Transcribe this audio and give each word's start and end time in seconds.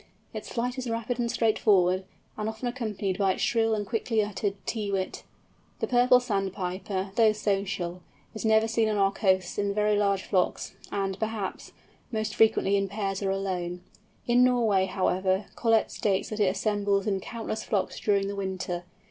Its 0.33 0.51
flight 0.51 0.79
is 0.79 0.89
rapid 0.89 1.19
and 1.19 1.29
straightforward, 1.31 2.05
and 2.35 2.49
often 2.49 2.67
accompanied 2.67 3.19
by 3.19 3.33
its 3.33 3.43
shrill 3.43 3.75
and 3.75 3.85
quickly 3.85 4.23
uttered 4.23 4.55
tee 4.65 4.91
wit. 4.91 5.21
The 5.79 5.85
Purple 5.85 6.19
Sandpiper, 6.19 7.11
though 7.13 7.33
social, 7.33 8.01
is 8.33 8.43
never 8.43 8.67
seen 8.67 8.89
on 8.89 8.97
our 8.97 9.11
coasts 9.11 9.59
in 9.59 9.75
very 9.75 9.95
large 9.95 10.23
flocks, 10.23 10.73
and, 10.91 11.19
perhaps, 11.19 11.71
most 12.11 12.33
frequently 12.33 12.77
in 12.77 12.87
pairs 12.87 13.21
or 13.21 13.29
alone. 13.29 13.83
In 14.25 14.43
Norway, 14.43 14.87
however, 14.87 15.45
Collett 15.55 15.91
states 15.91 16.29
that 16.29 16.39
it 16.39 16.47
assembles 16.49 17.05
in 17.05 17.19
countless 17.19 17.63
flocks 17.63 17.99
during 17.99 18.27
the 18.27 18.35
winter. 18.35 18.85